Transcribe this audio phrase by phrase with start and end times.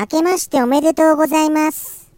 [0.00, 2.09] 明けましておめでとうございます。